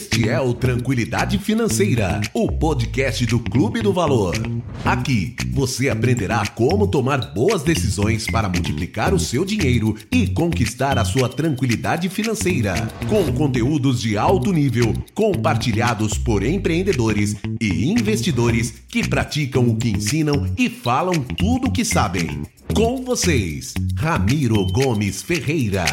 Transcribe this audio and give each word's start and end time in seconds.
Este 0.00 0.30
é 0.30 0.40
o 0.40 0.54
Tranquilidade 0.54 1.36
Financeira, 1.36 2.22
o 2.32 2.50
podcast 2.50 3.26
do 3.26 3.38
Clube 3.38 3.82
do 3.82 3.92
Valor. 3.92 4.34
Aqui 4.82 5.36
você 5.52 5.90
aprenderá 5.90 6.46
como 6.46 6.88
tomar 6.88 7.34
boas 7.34 7.62
decisões 7.62 8.26
para 8.26 8.48
multiplicar 8.48 9.12
o 9.12 9.18
seu 9.18 9.44
dinheiro 9.44 9.94
e 10.10 10.26
conquistar 10.26 10.98
a 10.98 11.04
sua 11.04 11.28
tranquilidade 11.28 12.08
financeira, 12.08 12.74
com 13.10 13.30
conteúdos 13.34 14.00
de 14.00 14.16
alto 14.16 14.54
nível 14.54 14.94
compartilhados 15.14 16.16
por 16.16 16.42
empreendedores 16.42 17.36
e 17.60 17.90
investidores 17.90 18.82
que 18.88 19.06
praticam 19.06 19.68
o 19.68 19.76
que 19.76 19.90
ensinam 19.90 20.50
e 20.56 20.70
falam 20.70 21.12
tudo 21.22 21.68
o 21.68 21.70
que 21.70 21.84
sabem. 21.84 22.40
Com 22.74 23.04
vocês, 23.04 23.74
Ramiro 23.98 24.66
Gomes 24.72 25.20
Ferreira. 25.20 25.84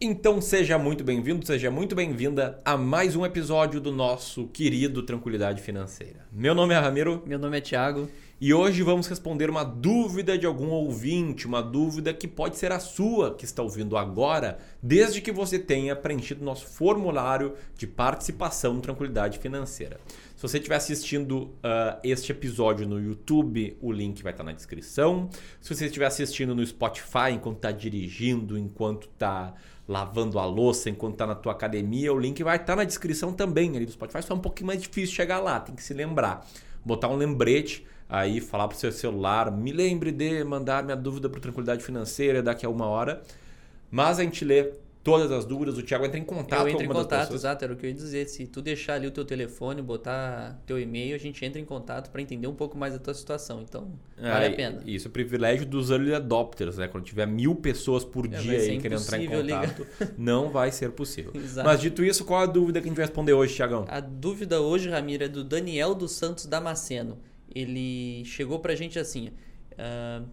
Então 0.00 0.40
seja 0.40 0.78
muito 0.78 1.02
bem-vindo, 1.02 1.44
seja 1.44 1.72
muito 1.72 1.96
bem-vinda 1.96 2.62
a 2.64 2.76
mais 2.76 3.16
um 3.16 3.26
episódio 3.26 3.80
do 3.80 3.90
nosso 3.90 4.46
querido 4.46 5.02
Tranquilidade 5.02 5.60
Financeira. 5.60 6.24
Meu 6.30 6.54
nome 6.54 6.72
é 6.72 6.78
Ramiro. 6.78 7.20
Meu 7.26 7.36
nome 7.36 7.58
é 7.58 7.60
Thiago. 7.60 8.08
E 8.40 8.54
hoje 8.54 8.84
vamos 8.84 9.08
responder 9.08 9.50
uma 9.50 9.64
dúvida 9.64 10.38
de 10.38 10.46
algum 10.46 10.68
ouvinte, 10.68 11.44
uma 11.44 11.60
dúvida 11.60 12.14
que 12.14 12.28
pode 12.28 12.56
ser 12.56 12.70
a 12.70 12.78
sua 12.78 13.34
que 13.34 13.44
está 13.44 13.64
ouvindo 13.64 13.96
agora, 13.96 14.58
desde 14.80 15.20
que 15.20 15.32
você 15.32 15.58
tenha 15.58 15.96
preenchido 15.96 16.44
nosso 16.44 16.64
formulário 16.68 17.54
de 17.76 17.84
participação 17.84 18.74
no 18.74 18.80
Tranquilidade 18.80 19.40
Financeira. 19.40 19.98
Se 20.36 20.42
você 20.42 20.58
estiver 20.58 20.76
assistindo 20.76 21.46
uh, 21.46 21.98
este 22.04 22.30
episódio 22.30 22.86
no 22.86 23.00
YouTube, 23.00 23.76
o 23.80 23.90
link 23.90 24.22
vai 24.22 24.32
estar 24.32 24.44
na 24.44 24.52
descrição. 24.52 25.28
Se 25.60 25.74
você 25.74 25.86
estiver 25.86 26.06
assistindo 26.06 26.54
no 26.54 26.64
Spotify 26.64 27.32
enquanto 27.32 27.56
está 27.56 27.72
dirigindo, 27.72 28.56
enquanto 28.56 29.08
está 29.08 29.52
lavando 29.88 30.38
a 30.38 30.44
louça 30.44 30.88
enquanto 30.88 31.14
está 31.14 31.26
na 31.26 31.34
tua 31.34 31.50
academia, 31.50 32.12
o 32.12 32.18
link 32.18 32.40
vai 32.44 32.56
estar 32.56 32.76
na 32.76 32.84
descrição 32.84 33.32
também 33.32 33.74
ali 33.74 33.84
do 33.84 33.90
Spotify. 33.90 34.22
Só 34.22 34.34
é 34.34 34.36
um 34.36 34.40
pouquinho 34.40 34.68
mais 34.68 34.80
difícil 34.80 35.12
chegar 35.16 35.40
lá, 35.40 35.58
tem 35.58 35.74
que 35.74 35.82
se 35.82 35.92
lembrar. 35.92 36.46
Botar 36.84 37.08
um 37.08 37.16
lembrete 37.16 37.84
aí, 38.08 38.40
falar 38.40 38.68
para 38.68 38.76
o 38.76 38.78
seu 38.78 38.90
celular, 38.90 39.50
me 39.50 39.72
lembre 39.72 40.10
de 40.10 40.42
mandar 40.44 40.82
minha 40.82 40.96
dúvida 40.96 41.28
para 41.28 41.40
Tranquilidade 41.40 41.82
Financeira 41.82 42.42
daqui 42.42 42.64
a 42.64 42.68
uma 42.68 42.86
hora. 42.86 43.22
Mas 43.90 44.18
a 44.18 44.22
gente 44.22 44.44
lê 44.44 44.72
todas 45.08 45.32
as 45.32 45.46
dúvidas, 45.46 45.78
o 45.78 45.82
Thiago 45.82 46.04
entra 46.04 46.18
em 46.18 46.24
contato 46.24 46.60
Eu 46.60 46.68
entro 46.68 46.84
em 46.84 46.88
contato, 46.88 47.34
exato, 47.34 47.64
era 47.64 47.72
o 47.72 47.76
que 47.76 47.86
eu 47.86 47.88
ia 47.88 47.96
dizer. 47.96 48.28
Se 48.28 48.46
tu 48.46 48.60
deixar 48.60 48.94
ali 48.94 49.06
o 49.06 49.10
teu 49.10 49.24
telefone, 49.24 49.80
botar 49.80 50.60
teu 50.66 50.78
e-mail, 50.78 51.14
a 51.14 51.18
gente 51.18 51.42
entra 51.42 51.58
em 51.58 51.64
contato 51.64 52.10
para 52.10 52.20
entender 52.20 52.46
um 52.46 52.54
pouco 52.54 52.76
mais 52.76 52.92
da 52.92 52.98
tua 52.98 53.14
situação. 53.14 53.62
Então, 53.62 53.90
é, 54.18 54.30
vale 54.30 54.46
a 54.46 54.52
pena. 54.52 54.82
Isso 54.84 55.08
é 55.08 55.10
privilégio 55.10 55.64
dos 55.64 55.90
early 55.90 56.14
adopters, 56.14 56.76
né? 56.76 56.88
Quando 56.88 57.04
tiver 57.04 57.26
mil 57.26 57.54
pessoas 57.54 58.04
por 58.04 58.26
é, 58.26 58.36
dia 58.36 58.58
aí 58.58 58.78
querendo 58.78 59.00
entrar 59.00 59.18
em 59.18 59.26
contato, 59.26 59.42
ligar. 59.42 60.12
não 60.18 60.50
vai 60.50 60.70
ser 60.70 60.90
possível. 60.90 61.32
Mas 61.64 61.80
dito 61.80 62.04
isso, 62.04 62.24
qual 62.26 62.42
a 62.42 62.46
dúvida 62.46 62.78
que 62.80 62.86
a 62.86 62.88
gente 62.88 62.96
vai 62.96 63.06
responder 63.06 63.32
hoje, 63.32 63.54
Thiagão? 63.54 63.86
A 63.88 64.00
dúvida 64.00 64.60
hoje, 64.60 64.90
Ramiro, 64.90 65.24
é 65.24 65.28
do 65.28 65.42
Daniel 65.42 65.94
dos 65.94 66.12
Santos 66.12 66.44
Damasceno. 66.44 67.16
Ele 67.58 68.24
chegou 68.24 68.60
pra 68.60 68.74
gente 68.74 68.98
assim... 68.98 69.28
Uh, 69.72 70.26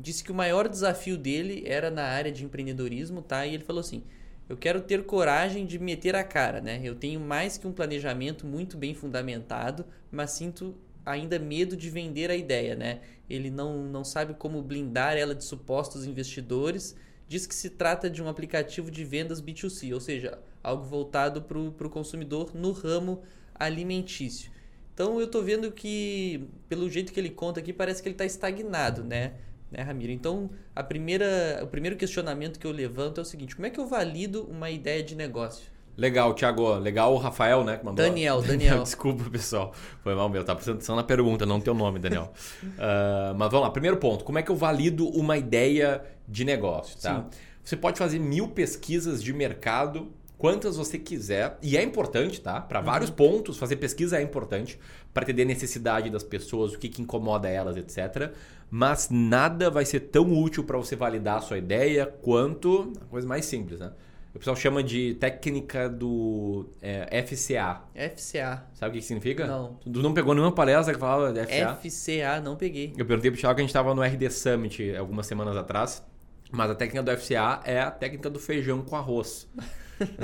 disse 0.00 0.22
que 0.22 0.32
o 0.32 0.34
maior 0.34 0.68
desafio 0.68 1.16
dele 1.16 1.64
era 1.66 1.90
na 1.90 2.04
área 2.04 2.30
de 2.30 2.44
empreendedorismo, 2.44 3.20
tá? 3.20 3.46
E 3.46 3.54
ele 3.54 3.64
falou 3.64 3.80
assim: 3.80 4.02
eu 4.48 4.56
quero 4.56 4.80
ter 4.80 5.04
coragem 5.04 5.66
de 5.66 5.78
meter 5.78 6.14
a 6.14 6.24
cara, 6.24 6.60
né? 6.60 6.80
Eu 6.82 6.94
tenho 6.94 7.20
mais 7.20 7.58
que 7.58 7.66
um 7.66 7.72
planejamento 7.72 8.46
muito 8.46 8.76
bem 8.76 8.94
fundamentado, 8.94 9.84
mas 10.10 10.30
sinto 10.30 10.74
ainda 11.04 11.38
medo 11.38 11.76
de 11.76 11.90
vender 11.90 12.30
a 12.30 12.36
ideia, 12.36 12.74
né? 12.74 13.00
Ele 13.28 13.50
não, 13.50 13.82
não 13.84 14.04
sabe 14.04 14.34
como 14.34 14.62
blindar 14.62 15.16
ela 15.16 15.34
de 15.34 15.44
supostos 15.44 16.06
investidores. 16.06 16.96
Diz 17.26 17.46
que 17.46 17.54
se 17.54 17.70
trata 17.70 18.08
de 18.08 18.22
um 18.22 18.28
aplicativo 18.28 18.90
de 18.90 19.04
vendas 19.04 19.42
B2C, 19.42 19.92
ou 19.92 20.00
seja, 20.00 20.38
algo 20.62 20.84
voltado 20.84 21.42
para 21.42 21.58
o 21.58 21.90
consumidor 21.90 22.54
no 22.54 22.72
ramo 22.72 23.22
alimentício. 23.54 24.50
Então 24.98 25.20
eu 25.20 25.26
estou 25.26 25.44
vendo 25.44 25.70
que, 25.70 26.48
pelo 26.68 26.90
jeito 26.90 27.12
que 27.12 27.20
ele 27.20 27.30
conta 27.30 27.60
aqui, 27.60 27.72
parece 27.72 28.02
que 28.02 28.08
ele 28.08 28.14
está 28.14 28.24
estagnado, 28.24 29.04
né? 29.04 29.34
né, 29.70 29.80
Ramiro? 29.80 30.10
Então, 30.10 30.50
a 30.74 30.82
primeira, 30.82 31.60
o 31.62 31.68
primeiro 31.68 31.94
questionamento 31.94 32.58
que 32.58 32.66
eu 32.66 32.72
levanto 32.72 33.18
é 33.18 33.22
o 33.22 33.24
seguinte: 33.24 33.54
como 33.54 33.64
é 33.64 33.70
que 33.70 33.78
eu 33.78 33.86
valido 33.86 34.42
uma 34.50 34.68
ideia 34.72 35.00
de 35.00 35.14
negócio? 35.14 35.70
Legal, 35.96 36.34
Thiago. 36.34 36.78
Legal 36.78 37.14
o 37.14 37.16
Rafael, 37.16 37.62
né? 37.62 37.76
Que 37.76 37.84
mandou... 37.84 38.04
Daniel, 38.04 38.42
Daniel. 38.42 38.82
Desculpa, 38.82 39.30
pessoal. 39.30 39.72
Foi 40.02 40.16
mal 40.16 40.28
meu. 40.28 40.42
Tá 40.42 40.52
prestando 40.52 40.78
atenção 40.78 40.96
na 40.96 41.04
pergunta, 41.04 41.46
não 41.46 41.60
teu 41.60 41.74
nome, 41.74 42.00
Daniel. 42.00 42.32
uh, 42.64 43.34
mas 43.38 43.52
vamos 43.52 43.68
lá. 43.68 43.70
Primeiro 43.70 43.98
ponto. 43.98 44.24
Como 44.24 44.40
é 44.40 44.42
que 44.42 44.50
eu 44.50 44.56
valido 44.56 45.08
uma 45.10 45.36
ideia 45.36 46.02
de 46.26 46.44
negócio, 46.44 47.00
tá? 47.00 47.22
Sim. 47.30 47.38
Você 47.62 47.76
pode 47.76 47.98
fazer 47.98 48.18
mil 48.18 48.48
pesquisas 48.48 49.22
de 49.22 49.32
mercado 49.32 50.12
quantas 50.38 50.76
você 50.76 50.96
quiser. 50.96 51.58
E 51.60 51.76
é 51.76 51.82
importante, 51.82 52.40
tá? 52.40 52.60
Para 52.60 52.78
uhum. 52.78 52.86
vários 52.86 53.10
pontos, 53.10 53.58
fazer 53.58 53.76
pesquisa 53.76 54.18
é 54.18 54.22
importante 54.22 54.78
para 55.12 55.24
entender 55.24 55.42
a 55.42 55.46
necessidade 55.46 56.08
das 56.08 56.22
pessoas, 56.22 56.72
o 56.72 56.78
que, 56.78 56.88
que 56.88 57.02
incomoda 57.02 57.48
elas, 57.48 57.76
etc. 57.76 58.32
Mas 58.70 59.08
nada 59.10 59.68
vai 59.68 59.84
ser 59.84 60.00
tão 60.00 60.32
útil 60.32 60.62
para 60.62 60.78
você 60.78 60.94
validar 60.94 61.38
a 61.38 61.40
sua 61.40 61.58
ideia 61.58 62.06
quanto 62.22 62.92
a 63.00 63.04
coisa 63.06 63.26
mais 63.26 63.44
simples, 63.44 63.80
né? 63.80 63.92
O 64.34 64.38
pessoal 64.38 64.54
chama 64.54 64.84
de 64.84 65.14
técnica 65.14 65.88
do 65.88 66.68
é, 66.80 67.22
FCA. 67.22 67.80
FCA. 67.94 68.62
Sabe 68.74 68.90
o 68.90 68.92
que, 68.92 68.98
que 69.00 69.04
significa? 69.04 69.46
Não. 69.46 69.74
Tu 69.82 70.00
não 70.00 70.14
pegou 70.14 70.32
nenhuma 70.32 70.52
palestra 70.52 70.94
que 70.94 71.00
falava 71.00 71.32
de 71.32 71.44
FCA? 71.44 71.74
FCA, 71.82 72.40
não 72.40 72.54
peguei. 72.54 72.94
Eu 72.96 73.04
perguntei 73.04 73.32
pro 73.32 73.40
Thiago 73.40 73.56
que 73.56 73.62
a 73.62 73.64
gente 73.64 73.70
estava 73.70 73.94
no 73.94 74.02
RD 74.02 74.30
Summit 74.30 74.94
algumas 74.94 75.26
semanas 75.26 75.56
atrás. 75.56 76.04
Mas 76.52 76.70
a 76.70 76.74
técnica 76.74 77.02
do 77.02 77.20
FCA 77.20 77.60
é 77.64 77.80
a 77.80 77.90
técnica 77.90 78.30
do 78.30 78.38
feijão 78.38 78.82
com 78.82 78.94
arroz. 78.94 79.48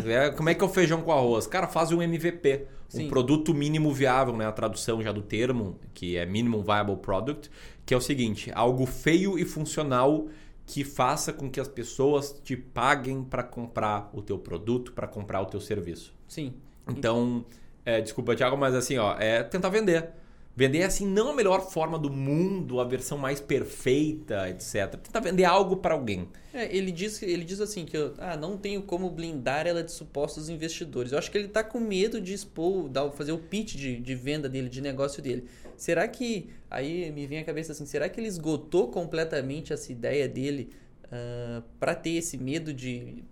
É, 0.06 0.30
como 0.30 0.48
é 0.48 0.54
que 0.54 0.62
é 0.62 0.66
o 0.66 0.68
feijão 0.68 1.02
com 1.02 1.12
arroz? 1.12 1.46
Cara, 1.46 1.66
faz 1.66 1.90
um 1.90 2.00
MVP, 2.00 2.66
Sim. 2.88 3.06
um 3.06 3.08
produto 3.08 3.52
mínimo 3.52 3.92
viável, 3.92 4.36
né? 4.36 4.46
A 4.46 4.52
tradução 4.52 5.02
já 5.02 5.12
do 5.12 5.22
termo, 5.22 5.78
que 5.92 6.16
é 6.16 6.24
Minimum 6.24 6.62
Viable 6.62 6.96
Product, 6.96 7.50
que 7.84 7.94
é 7.94 7.96
o 7.96 8.00
seguinte: 8.00 8.50
algo 8.54 8.86
feio 8.86 9.38
e 9.38 9.44
funcional 9.44 10.26
que 10.66 10.82
faça 10.82 11.32
com 11.32 11.50
que 11.50 11.60
as 11.60 11.68
pessoas 11.68 12.40
te 12.42 12.56
paguem 12.56 13.22
para 13.22 13.42
comprar 13.42 14.10
o 14.12 14.22
teu 14.22 14.38
produto, 14.38 14.92
para 14.92 15.06
comprar 15.06 15.42
o 15.42 15.46
teu 15.46 15.60
serviço. 15.60 16.14
Sim. 16.26 16.54
Então, 16.88 17.44
é, 17.84 18.00
desculpa, 18.00 18.34
Thiago, 18.34 18.56
mas 18.56 18.74
assim, 18.74 18.96
ó, 18.96 19.14
é 19.18 19.42
tentar 19.42 19.68
vender. 19.68 20.08
Vender 20.56 20.81
é 20.81 20.84
assim 20.84 21.04
não 21.04 21.31
a 21.31 21.34
melhor 21.34 21.69
forma 21.69 21.98
do 21.98 22.09
mundo, 22.09 22.78
a 22.78 22.84
versão 22.84 23.19
mais 23.19 23.41
perfeita, 23.41 24.48
etc. 24.48 24.97
Tentar 25.03 25.19
vender 25.19 25.44
algo 25.44 25.78
para 25.78 25.94
alguém. 25.94 26.28
É, 26.53 26.75
ele 26.75 26.92
diz, 26.92 27.20
ele 27.22 27.44
diz 27.44 27.60
assim 27.60 27.84
que 27.84 27.97
eu 27.97 28.15
ah, 28.19 28.37
não 28.37 28.56
tenho 28.56 28.82
como 28.82 29.10
blindar 29.10 29.66
ela 29.66 29.82
de 29.82 29.91
supostos 29.91 30.48
investidores. 30.48 31.10
Eu 31.10 31.19
acho 31.19 31.28
que 31.28 31.37
ele 31.37 31.48
está 31.48 31.65
com 31.65 31.81
medo 31.81 32.20
de 32.20 32.32
expor, 32.32 32.88
fazer 33.16 33.32
o 33.32 33.38
pitch 33.38 33.75
de, 33.75 33.98
de 33.98 34.15
venda 34.15 34.48
dele, 34.48 34.69
de 34.69 34.81
negócio 34.81 35.20
dele. 35.20 35.44
Será 35.76 36.06
que 36.06 36.48
aí 36.71 37.10
me 37.10 37.26
vem 37.26 37.41
a 37.41 37.44
cabeça 37.44 37.72
assim, 37.72 37.84
será 37.84 38.09
que 38.09 38.21
ele 38.21 38.28
esgotou 38.28 38.92
completamente 38.92 39.72
essa 39.72 39.91
ideia 39.91 40.28
dele 40.28 40.71
uh, 41.06 41.09
ah, 41.10 41.62
para 41.81 41.97
ter 41.97 42.10
esse 42.10 42.38
medo 42.38 42.72
de 42.72 43.25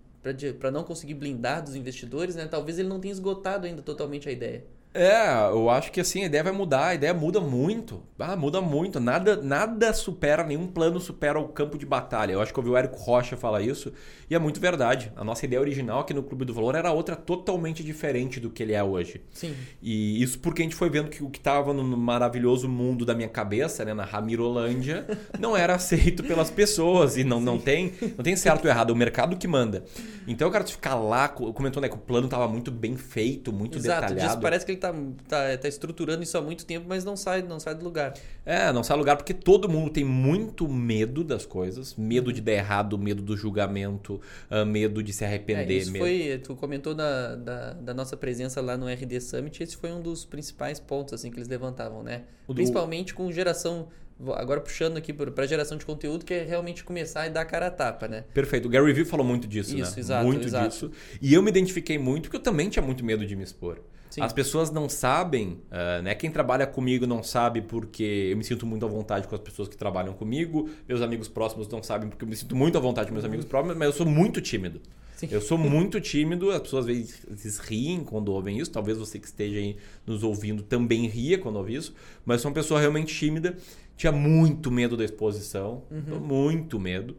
para 0.57 0.71
não 0.71 0.85
conseguir 0.85 1.15
blindar 1.15 1.61
dos 1.61 1.75
investidores, 1.75 2.35
né? 2.35 2.47
Talvez 2.47 2.79
ele 2.79 2.87
não 2.87 2.97
tenha 2.97 3.11
esgotado 3.11 3.65
ainda 3.65 3.81
totalmente 3.81 4.29
a 4.29 4.31
ideia. 4.31 4.63
É, 4.93 5.49
eu 5.51 5.69
acho 5.69 5.91
que 5.91 5.99
assim, 5.99 6.23
a 6.23 6.27
ideia 6.27 6.43
vai 6.43 6.53
mudar, 6.53 6.87
a 6.87 6.95
ideia 6.95 7.13
muda 7.13 7.41
muito. 7.41 8.03
Ah, 8.19 8.35
muda 8.35 8.61
muito. 8.61 8.99
Nada, 8.99 9.35
nada 9.35 9.91
supera, 9.91 10.43
nenhum 10.43 10.67
plano 10.67 10.99
supera 10.99 11.39
o 11.39 11.47
campo 11.47 11.77
de 11.77 11.85
batalha. 11.85 12.33
Eu 12.33 12.41
acho 12.41 12.53
que 12.53 12.59
eu 12.59 12.63
ouvi 12.63 12.73
o 12.73 12.77
Érico 12.77 12.97
Rocha 12.97 13.35
falar 13.35 13.61
isso, 13.61 13.91
e 14.29 14.35
é 14.35 14.39
muito 14.39 14.59
verdade. 14.59 15.11
A 15.15 15.23
nossa 15.23 15.45
ideia 15.45 15.59
original 15.59 16.01
aqui 16.01 16.13
no 16.13 16.23
Clube 16.23 16.45
do 16.45 16.53
Valor 16.53 16.75
era 16.75 16.91
outra 16.91 17.15
totalmente 17.15 17.83
diferente 17.83 18.39
do 18.39 18.49
que 18.49 18.63
ele 18.63 18.73
é 18.73 18.83
hoje. 18.83 19.21
Sim. 19.33 19.55
E 19.81 20.21
isso 20.21 20.39
porque 20.39 20.61
a 20.61 20.65
gente 20.65 20.75
foi 20.75 20.89
vendo 20.89 21.09
que 21.09 21.23
o 21.23 21.29
que 21.29 21.39
estava 21.39 21.73
no 21.73 21.83
maravilhoso 21.97 22.69
mundo 22.69 23.05
da 23.05 23.15
minha 23.15 23.29
cabeça, 23.29 23.83
né, 23.83 23.93
na 23.93 24.05
Ramirolândia, 24.05 25.05
não 25.39 25.57
era 25.57 25.75
aceito 25.75 26.23
pelas 26.23 26.49
pessoas. 26.51 27.17
E 27.17 27.23
não, 27.23 27.41
não, 27.41 27.57
tem, 27.57 27.93
não 28.15 28.23
tem 28.23 28.35
certo 28.35 28.65
ou 28.65 28.69
errado, 28.71 28.91
é 28.91 28.93
o 28.93 28.95
mercado 28.95 29.35
que 29.37 29.47
manda. 29.47 29.83
Então, 30.27 30.47
eu 30.47 30.51
quero 30.51 30.67
ficar 30.67 30.95
lá, 30.95 31.27
comentou 31.27 31.81
né, 31.81 31.89
que 31.89 31.95
o 31.95 31.99
plano 31.99 32.25
estava 32.25 32.47
muito 32.47 32.71
bem 32.71 32.95
feito, 32.95 33.51
muito 33.51 33.77
Exato, 33.77 34.01
detalhado. 34.01 34.29
Disso, 34.29 34.41
parece 34.41 34.65
que 34.65 34.71
ele 34.71 34.82
tá, 34.83 34.93
tá, 35.29 35.57
tá 35.57 35.67
estruturando 35.67 36.23
isso 36.23 36.37
há 36.37 36.41
muito 36.41 36.65
tempo, 36.65 36.85
mas 36.89 37.05
não 37.05 37.15
sai, 37.15 37.41
não 37.41 37.59
sai 37.59 37.73
do 37.73 37.83
lugar. 37.85 38.13
É, 38.45 38.71
não 38.73 38.83
sai 38.83 38.97
do 38.97 38.99
lugar 38.99 39.15
porque 39.15 39.33
todo 39.33 39.69
mundo 39.69 39.89
tem 39.89 40.03
muito 40.03 40.67
medo 40.67 41.23
das 41.23 41.45
coisas, 41.45 41.95
medo 41.95 42.33
de 42.33 42.41
dar 42.41 42.51
errado, 42.51 42.97
medo 42.97 43.21
do 43.21 43.37
julgamento, 43.37 44.19
uh, 44.51 44.65
medo 44.65 45.01
de 45.01 45.13
se 45.13 45.23
arrepender. 45.23 45.75
É, 45.75 45.77
isso 45.77 45.91
medo... 45.91 46.03
foi, 46.03 46.41
tu 46.43 46.55
comentou 46.55 46.93
da, 46.93 47.35
da, 47.35 47.73
da, 47.73 47.93
nossa 47.93 48.17
presença 48.17 48.59
lá 48.59 48.75
no 48.75 48.87
RD 48.87 49.21
Summit, 49.21 49.63
esse 49.63 49.77
foi 49.77 49.91
um 49.93 50.01
dos 50.01 50.25
principais 50.25 50.79
pontos 50.79 51.13
assim 51.13 51.31
que 51.31 51.37
eles 51.37 51.47
levantavam, 51.47 52.03
né? 52.03 52.23
O 52.45 52.53
Principalmente 52.53 53.13
do... 53.13 53.15
com 53.15 53.31
geração 53.31 53.87
agora 54.35 54.61
puxando 54.61 54.97
aqui 54.97 55.11
para 55.11 55.45
geração 55.45 55.77
de 55.77 55.85
conteúdo, 55.85 56.23
que 56.23 56.33
é 56.33 56.43
realmente 56.43 56.83
começar 56.83 57.25
e 57.27 57.29
dar 57.29 57.45
cara 57.45 57.67
a 57.67 57.71
tapa, 57.71 58.07
né? 58.07 58.25
Perfeito. 58.33 58.67
O 58.67 58.69
Gary 58.69 58.93
Vee 58.93 59.05
falou 59.05 59.25
muito 59.25 59.47
disso, 59.47 59.75
Isso, 59.75 59.95
né? 59.95 59.99
Exato, 59.99 60.25
muito 60.25 60.47
exato. 60.47 60.69
disso. 60.69 60.91
E 61.21 61.33
eu 61.33 61.41
me 61.41 61.49
identifiquei 61.49 61.97
muito 61.97 62.23
porque 62.23 62.37
eu 62.37 62.41
também 62.41 62.69
tinha 62.69 62.83
muito 62.83 63.03
medo 63.03 63.25
de 63.25 63.35
me 63.35 63.43
expor. 63.43 63.79
Sim. 64.13 64.21
As 64.21 64.31
pessoas 64.31 64.69
não 64.69 64.87
sabem, 64.87 65.59
uh, 65.71 66.03
né? 66.03 66.13
Quem 66.13 66.29
trabalha 66.29 66.67
comigo 66.67 67.07
não 67.07 67.23
sabe 67.23 67.63
porque 67.63 68.29
eu 68.29 68.37
me 68.37 68.43
sinto 68.43 68.63
muito 68.63 68.85
à 68.85 68.87
vontade 68.87 69.27
com 69.27 69.33
as 69.33 69.41
pessoas 69.41 69.67
que 69.67 69.75
trabalham 69.75 70.13
comigo. 70.13 70.69
Meus 70.87 71.01
amigos 71.01 71.27
próximos 71.27 71.67
não 71.67 71.81
sabem 71.81 72.09
porque 72.09 72.23
eu 72.23 72.29
me 72.29 72.35
sinto 72.35 72.55
muito 72.55 72.77
à 72.77 72.79
vontade 72.79 73.07
com 73.07 73.13
meus 73.13 73.25
amigos 73.25 73.43
próximos, 73.43 73.75
mas 73.75 73.87
eu 73.87 73.91
sou 73.91 74.05
muito 74.05 74.39
tímido. 74.39 74.79
Sim. 75.15 75.29
Eu 75.31 75.41
sou 75.41 75.57
muito 75.57 75.99
tímido, 75.99 76.51
as 76.51 76.61
pessoas 76.61 76.85
às 76.87 77.41
vezes 77.41 77.57
riem 77.57 78.03
quando 78.03 78.29
ouvem 78.29 78.59
isso. 78.59 78.69
Talvez 78.69 78.99
você 78.99 79.17
que 79.17 79.25
esteja 79.25 79.57
aí 79.57 79.77
nos 80.05 80.21
ouvindo 80.21 80.61
também 80.61 81.07
ria 81.07 81.39
quando 81.39 81.55
ouve 81.55 81.73
isso. 81.73 81.95
Mas 82.23 82.39
sou 82.39 82.51
uma 82.51 82.55
pessoa 82.55 82.79
realmente 82.79 83.11
tímida. 83.15 83.57
Tinha 83.97 84.11
muito 84.11 84.69
medo 84.69 84.95
da 84.95 85.03
exposição, 85.03 85.85
muito 86.21 86.79
medo. 86.79 87.17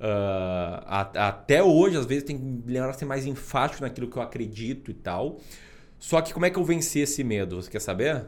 Uh, 0.00 0.80
até 0.86 1.62
hoje, 1.62 1.98
às 1.98 2.06
vezes, 2.06 2.24
tem 2.24 2.38
que 2.38 2.72
lembrar 2.72 2.94
ser 2.94 3.04
mais 3.04 3.26
enfático 3.26 3.82
naquilo 3.82 4.08
que 4.08 4.16
eu 4.16 4.22
acredito 4.22 4.90
e 4.90 4.94
tal. 4.94 5.38
Só 6.00 6.20
que 6.20 6.32
como 6.34 6.44
é 6.46 6.50
que 6.50 6.58
eu 6.58 6.64
venci 6.64 6.98
esse 6.98 7.22
medo? 7.22 7.62
Você 7.62 7.70
quer 7.70 7.80
saber? 7.80 8.24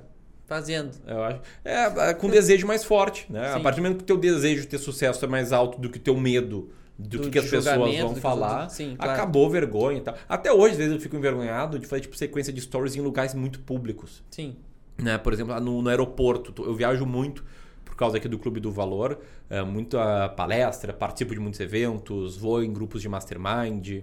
Fazendo. 0.46 0.90
Eu 1.06 1.22
acho. 1.24 1.40
É, 1.64 2.10
é 2.10 2.14
com 2.14 2.28
desejo 2.28 2.66
mais 2.66 2.84
forte, 2.84 3.26
né? 3.32 3.48
A 3.48 3.56
Sim. 3.56 3.62
partir 3.62 3.80
do 3.80 3.82
momento 3.84 3.98
que 3.98 4.04
o 4.04 4.06
teu 4.06 4.18
desejo 4.18 4.60
de 4.62 4.68
ter 4.68 4.78
sucesso 4.78 5.24
é 5.24 5.28
mais 5.28 5.50
alto 5.52 5.80
do 5.80 5.88
que 5.88 5.96
o 5.98 6.00
teu 6.00 6.14
medo 6.16 6.70
do, 6.98 7.16
Do- 7.18 7.20
que, 7.24 7.30
que 7.30 7.38
as 7.38 7.46
pessoas 7.46 7.64
vão 7.76 8.14
falar, 8.16 8.52
outros- 8.60 8.76
sim, 8.76 8.94
claro. 8.96 9.12
acabou 9.12 9.46
a 9.46 9.48
vergonha 9.48 9.98
e 9.98 10.00
tal. 10.02 10.14
Até 10.28 10.52
hoje, 10.52 10.72
às 10.72 10.76
vezes, 10.78 10.92
eu 10.92 11.00
fico 11.00 11.16
envergonhado 11.16 11.78
de 11.78 11.86
fazer 11.86 12.02
tipo, 12.02 12.16
sequência 12.16 12.52
de 12.52 12.60
stories 12.60 12.94
em 12.94 13.00
lugares 13.00 13.32
muito 13.34 13.60
públicos. 13.60 14.22
Sim. 14.30 14.56
Né? 14.98 15.16
Por 15.16 15.32
exemplo, 15.32 15.58
no, 15.58 15.80
no 15.80 15.88
aeroporto. 15.88 16.62
Eu 16.62 16.74
viajo 16.74 17.06
muito 17.06 17.42
por 17.82 17.96
causa 17.96 18.18
aqui 18.18 18.28
do 18.28 18.38
Clube 18.38 18.60
do 18.60 18.70
Valor. 18.70 19.18
É, 19.48 19.62
muita 19.62 20.28
palestra, 20.30 20.92
participo 20.92 21.32
de 21.32 21.40
muitos 21.40 21.60
eventos, 21.60 22.36
vou 22.36 22.62
em 22.62 22.70
grupos 22.72 23.00
de 23.00 23.08
mastermind. 23.08 24.02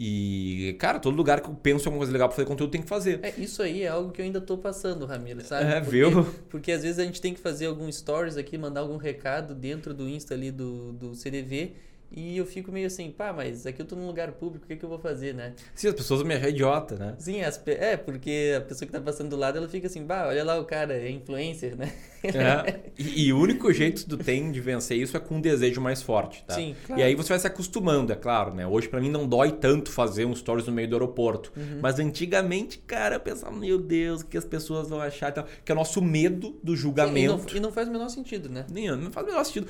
E, 0.00 0.76
cara, 0.78 1.00
todo 1.00 1.16
lugar 1.16 1.40
que 1.40 1.48
eu 1.48 1.54
penso 1.54 1.84
em 1.84 1.86
alguma 1.86 1.98
coisa 1.98 2.12
legal 2.12 2.28
pra 2.28 2.36
fazer 2.36 2.46
conteúdo 2.46 2.70
tem 2.70 2.80
que 2.80 2.88
fazer. 2.88 3.18
É, 3.20 3.34
isso 3.36 3.60
aí 3.60 3.82
é 3.82 3.88
algo 3.88 4.12
que 4.12 4.20
eu 4.20 4.24
ainda 4.24 4.40
tô 4.40 4.56
passando, 4.56 5.04
Ramiro, 5.04 5.42
sabe? 5.42 5.64
É, 5.64 5.80
porque, 5.80 5.90
viu? 5.90 6.24
Porque 6.48 6.70
às 6.70 6.84
vezes 6.84 7.00
a 7.00 7.04
gente 7.04 7.20
tem 7.20 7.34
que 7.34 7.40
fazer 7.40 7.66
algum 7.66 7.90
stories 7.90 8.36
aqui, 8.36 8.56
mandar 8.56 8.82
algum 8.82 8.96
recado 8.96 9.56
dentro 9.56 9.92
do 9.92 10.08
Insta 10.08 10.34
ali 10.34 10.52
do, 10.52 10.92
do 10.92 11.16
CDV. 11.16 11.72
E 12.10 12.38
eu 12.38 12.46
fico 12.46 12.72
meio 12.72 12.86
assim, 12.86 13.10
pá, 13.10 13.32
mas 13.32 13.66
aqui 13.66 13.82
eu 13.82 13.86
tô 13.86 13.94
num 13.94 14.06
lugar 14.06 14.32
público, 14.32 14.64
o 14.64 14.68
que, 14.68 14.76
que 14.76 14.84
eu 14.84 14.88
vou 14.88 14.98
fazer, 14.98 15.34
né? 15.34 15.52
Sim, 15.74 15.88
as 15.88 15.94
pessoas 15.94 16.20
vão 16.20 16.28
me 16.28 16.34
achar 16.34 16.48
idiota, 16.48 16.96
né? 16.96 17.14
Sim, 17.18 17.42
as 17.42 17.60
é, 17.66 17.96
porque 17.98 18.54
a 18.56 18.60
pessoa 18.62 18.86
que 18.86 18.92
tá 18.92 19.00
passando 19.00 19.30
do 19.30 19.36
lado, 19.36 19.58
ela 19.58 19.68
fica 19.68 19.86
assim, 19.86 20.04
bah, 20.04 20.26
olha 20.26 20.42
lá 20.42 20.58
o 20.58 20.64
cara, 20.64 20.94
é 20.94 21.10
influencer, 21.10 21.76
né? 21.76 21.92
É. 22.24 22.88
E, 22.98 23.26
e 23.26 23.32
o 23.32 23.38
único 23.38 23.72
jeito 23.72 24.02
que 24.02 24.08
tu 24.08 24.16
tem 24.16 24.50
de 24.50 24.60
vencer 24.60 24.98
isso 24.98 25.16
é 25.16 25.20
com 25.20 25.36
um 25.36 25.40
desejo 25.40 25.80
mais 25.80 26.02
forte, 26.02 26.42
tá? 26.44 26.54
Sim, 26.54 26.74
claro. 26.84 27.00
E 27.00 27.04
aí 27.04 27.14
você 27.14 27.28
vai 27.28 27.38
se 27.38 27.46
acostumando, 27.46 28.12
é 28.12 28.16
claro, 28.16 28.52
né? 28.52 28.66
Hoje 28.66 28.88
pra 28.88 29.00
mim 29.00 29.08
não 29.08 29.28
dói 29.28 29.52
tanto 29.52 29.92
fazer 29.92 30.24
um 30.24 30.34
stories 30.34 30.66
no 30.66 30.72
meio 30.72 30.88
do 30.88 30.96
aeroporto. 30.96 31.52
Uhum. 31.56 31.78
Mas 31.80 32.00
antigamente, 32.00 32.78
cara, 32.78 33.16
eu 33.16 33.20
pensava, 33.20 33.54
meu 33.54 33.78
Deus, 33.78 34.22
o 34.22 34.26
que 34.26 34.36
as 34.36 34.44
pessoas 34.44 34.88
vão 34.88 35.00
achar 35.00 35.28
e 35.28 35.32
tal. 35.32 35.46
Que 35.64 35.70
é 35.70 35.74
o 35.74 35.78
nosso 35.78 36.02
medo 36.02 36.58
do 36.62 36.72
E 36.72 36.74
não, 36.74 36.76
julgamento. 36.76 37.56
e 37.56 37.60
não 37.60 37.70
faz 37.70 37.86
o 37.86 37.92
menor 37.92 38.08
sentido, 38.08 38.48
né? 38.48 38.66
Nem, 38.68 38.90
não 38.96 39.12
faz 39.12 39.24
o 39.24 39.30
menor 39.30 39.44
sentido. 39.44 39.68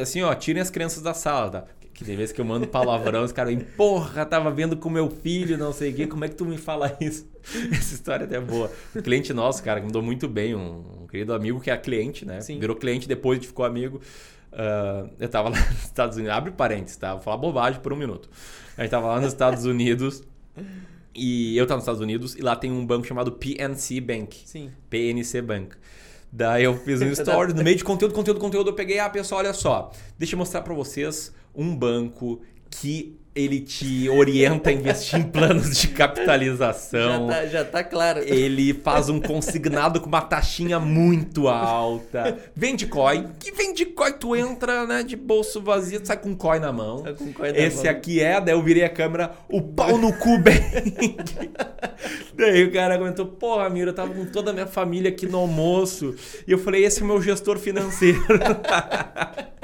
Assim, 0.00 0.22
ó, 0.22 0.34
tirem 0.34 0.62
as 0.62 0.70
crianças 0.70 1.02
da 1.02 1.14
sala, 1.14 1.50
tá? 1.50 1.64
Que 1.92 2.04
tem 2.04 2.16
vezes 2.16 2.32
que 2.32 2.40
eu 2.40 2.44
mando 2.44 2.66
palavrão, 2.66 3.22
os 3.22 3.30
caras 3.30 3.54
vêm, 3.54 3.64
porra, 3.64 4.26
tava 4.26 4.50
vendo 4.50 4.76
com 4.76 4.90
meu 4.90 5.08
filho, 5.08 5.56
não 5.56 5.72
sei 5.72 5.92
o 5.92 5.94
quê, 5.94 6.06
como 6.08 6.24
é 6.24 6.28
que 6.28 6.34
tu 6.34 6.44
me 6.44 6.58
fala 6.58 6.96
isso? 7.00 7.28
Essa 7.70 7.94
história 7.94 8.24
até 8.26 8.36
é 8.36 8.40
boa. 8.40 8.70
Um 8.96 9.00
cliente 9.00 9.32
nosso, 9.32 9.62
cara, 9.62 9.78
que 9.80 9.86
mandou 9.86 10.02
muito 10.02 10.26
bem, 10.26 10.56
um, 10.56 11.02
um 11.02 11.06
querido 11.06 11.32
amigo 11.32 11.60
que 11.60 11.70
é 11.70 11.76
cliente, 11.76 12.26
né? 12.26 12.40
Sim. 12.40 12.58
Virou 12.58 12.74
cliente 12.74 13.06
depois 13.06 13.36
gente 13.36 13.46
ficou 13.46 13.64
amigo. 13.64 14.00
Ah, 14.54 15.06
eu 15.18 15.28
tava 15.28 15.48
lá 15.48 15.58
nos 15.70 15.84
Estados 15.84 16.16
Unidos, 16.16 16.34
abre 16.34 16.52
parênteses, 16.52 16.96
tá? 16.96 17.14
Vou 17.14 17.22
falar 17.22 17.36
bobagem 17.36 17.80
por 17.80 17.92
um 17.92 17.96
minuto. 17.96 18.30
A 18.76 18.82
gente 18.82 18.90
tava 18.90 19.08
lá 19.08 19.20
nos 19.20 19.32
Estados 19.32 19.64
Unidos 19.64 20.22
e 21.14 21.56
eu 21.56 21.66
tava 21.66 21.76
nos 21.76 21.84
Estados 21.84 22.00
Unidos 22.00 22.34
e 22.34 22.42
lá 22.42 22.56
tem 22.56 22.70
um 22.72 22.86
banco 22.86 23.06
chamado 23.06 23.32
PNC 23.32 24.00
Bank. 24.00 24.42
Sim. 24.46 24.70
PNC 24.88 25.42
Bank. 25.42 25.76
Daí 26.36 26.64
eu 26.64 26.76
fiz 26.76 27.00
um 27.00 27.06
story, 27.14 27.54
no 27.54 27.62
meio 27.62 27.76
de 27.76 27.84
conteúdo, 27.84 28.12
conteúdo, 28.12 28.40
conteúdo, 28.40 28.70
eu 28.70 28.74
peguei, 28.74 28.98
ah, 28.98 29.08
pessoal, 29.08 29.38
olha 29.38 29.52
só, 29.52 29.92
deixa 30.18 30.34
eu 30.34 30.38
mostrar 30.38 30.62
pra 30.62 30.74
vocês 30.74 31.32
um 31.54 31.76
banco 31.76 32.42
que 32.80 33.18
ele 33.34 33.60
te 33.60 34.08
orienta 34.08 34.70
a 34.70 34.72
investir 34.72 35.18
em 35.18 35.24
planos 35.24 35.76
de 35.76 35.88
capitalização. 35.88 37.28
Já 37.28 37.34
tá, 37.34 37.46
já 37.46 37.64
tá 37.64 37.84
claro. 37.84 38.20
Ele 38.20 38.72
faz 38.72 39.08
um 39.08 39.20
consignado 39.20 40.00
com 40.00 40.06
uma 40.06 40.20
taxinha 40.20 40.78
muito 40.78 41.48
alta. 41.48 42.38
Vende 42.54 42.86
coin. 42.86 43.28
Que 43.40 43.50
vende 43.50 43.86
coin? 43.86 44.12
Tu 44.12 44.36
entra, 44.36 44.86
né, 44.86 45.02
de 45.02 45.16
bolso 45.16 45.60
vazio, 45.60 46.00
tu 46.00 46.06
sai 46.06 46.16
com 46.16 46.36
coin 46.36 46.60
na 46.60 46.72
mão. 46.72 47.02
Tá 47.02 47.12
com 47.12 47.32
coin 47.32 47.50
na 47.50 47.58
Esse 47.58 47.84
mão. 47.84 47.92
aqui 47.92 48.20
é, 48.20 48.40
daí 48.40 48.54
eu 48.54 48.62
virei 48.62 48.84
a 48.84 48.88
câmera, 48.88 49.32
o 49.48 49.60
pau 49.60 49.98
no 49.98 50.12
cu 50.12 50.38
Bank. 50.38 51.18
daí 52.38 52.64
o 52.64 52.72
cara 52.72 52.96
comentou, 52.96 53.26
porra, 53.26 53.68
Mira, 53.68 53.90
eu 53.90 53.94
tava 53.94 54.14
com 54.14 54.26
toda 54.26 54.52
a 54.52 54.54
minha 54.54 54.68
família 54.68 55.10
aqui 55.10 55.26
no 55.26 55.38
almoço. 55.38 56.14
E 56.46 56.52
eu 56.52 56.58
falei, 56.58 56.84
esse 56.84 57.00
é 57.00 57.04
o 57.04 57.06
meu 57.08 57.20
gestor 57.20 57.58
financeiro. 57.58 58.22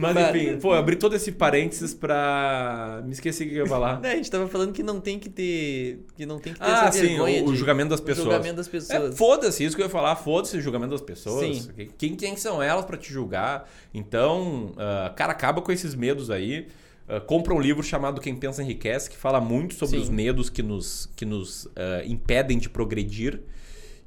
Mas 0.00 0.14
Mas- 0.14 0.34
enfim, 0.34 0.58
pô, 0.58 0.72
abri 0.72 0.96
todo 0.96 1.14
esse 1.14 1.30
parênteses 1.32 1.92
pra. 1.94 3.02
Me 3.04 3.12
esqueci 3.12 3.44
o 3.44 3.48
que 3.48 3.54
eu 3.56 3.64
ia 3.64 3.66
falar. 3.66 4.00
A 4.02 4.16
gente 4.16 4.30
tava 4.30 4.48
falando 4.48 4.72
que 4.72 4.82
não 4.82 5.00
tem 5.00 5.18
que 5.18 5.28
ter. 5.28 6.04
Que 6.16 6.24
não 6.26 6.38
tem 6.38 6.52
que 6.54 6.58
ter 6.58 6.64
Ah, 6.64 6.86
essa 6.88 6.98
sim, 6.98 7.06
vergonha 7.08 7.42
o, 7.42 7.48
o 7.48 7.52
de- 7.52 7.58
julgamento 7.58 7.90
das 7.90 8.00
o 8.00 8.02
pessoas. 8.02 8.24
julgamento 8.26 8.56
das 8.56 8.66
É, 8.68 8.70
pessoas. 8.70 9.18
foda-se, 9.18 9.64
isso 9.64 9.76
que 9.76 9.82
eu 9.82 9.86
ia 9.86 9.90
falar, 9.90 10.16
foda-se 10.16 10.56
o 10.56 10.60
julgamento 10.60 10.92
das 10.92 11.00
pessoas. 11.02 11.56
Sim. 11.58 11.88
Quem, 11.98 12.16
quem 12.16 12.36
são 12.36 12.62
elas 12.62 12.84
pra 12.84 12.96
te 12.96 13.12
julgar? 13.12 13.68
Então, 13.94 14.72
ah, 14.78 15.12
cara, 15.14 15.32
acaba 15.32 15.60
com 15.60 15.70
esses 15.70 15.94
medos 15.94 16.30
aí. 16.30 16.66
Ah, 17.08 17.20
compra 17.20 17.52
um 17.52 17.60
livro 17.60 17.82
chamado 17.82 18.20
Quem 18.20 18.34
Pensa 18.36 18.62
Enriquece, 18.62 19.10
que 19.10 19.16
fala 19.16 19.40
muito 19.40 19.74
sobre 19.74 19.96
Sim. 19.96 20.02
os 20.02 20.08
medos 20.08 20.48
que 20.48 20.62
nos, 20.62 21.08
que 21.16 21.24
nos 21.24 21.68
ah, 21.76 22.02
impedem 22.06 22.58
de 22.58 22.68
progredir. 22.70 23.40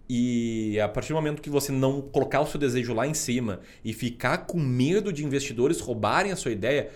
E 0.09 0.79
a 0.79 0.87
partir 0.89 1.09
do 1.09 1.15
momento 1.15 1.41
que 1.41 1.49
você 1.49 1.71
não 1.71 2.01
colocar 2.01 2.41
o 2.41 2.45
seu 2.47 2.59
desejo 2.59 2.93
lá 2.93 3.07
em 3.07 3.13
cima 3.13 3.61
e 3.83 3.93
ficar 3.93 4.39
com 4.39 4.59
medo 4.59 5.13
de 5.13 5.23
investidores 5.25 5.79
roubarem 5.79 6.31
a 6.31 6.35
sua 6.35 6.51
ideia, 6.51 6.89